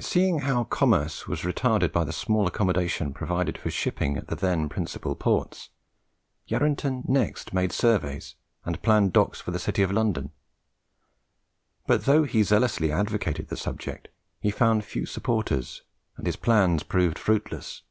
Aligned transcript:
Seeing 0.00 0.40
how 0.40 0.64
commerce 0.64 1.28
was 1.28 1.42
retarded 1.42 1.92
by 1.92 2.02
the 2.02 2.12
small 2.12 2.48
accommodation 2.48 3.14
provided 3.14 3.56
for 3.56 3.70
shipping 3.70 4.16
at 4.16 4.26
the 4.26 4.34
then 4.34 4.68
principal 4.68 5.14
ports, 5.14 5.68
Yarranton 6.48 7.08
next 7.08 7.52
made 7.54 7.70
surveys 7.70 8.34
and 8.64 8.82
planned 8.82 9.12
docks 9.12 9.40
for 9.40 9.52
the 9.52 9.60
city 9.60 9.82
of 9.82 9.92
London; 9.92 10.32
but 11.86 12.04
though 12.04 12.24
he 12.24 12.42
zealously 12.42 12.90
advocated 12.90 13.46
the 13.46 13.56
subject, 13.56 14.08
he 14.40 14.50
found 14.50 14.84
few 14.84 15.06
supporters, 15.06 15.82
and 16.16 16.26
his 16.26 16.34
plans 16.34 16.82
proved 16.82 17.16
fruitless. 17.16 17.82